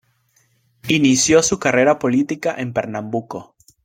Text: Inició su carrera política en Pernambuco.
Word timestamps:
Inició 0.87 1.43
su 1.43 1.59
carrera 1.59 1.99
política 1.99 2.55
en 2.57 2.73
Pernambuco. 2.73 3.53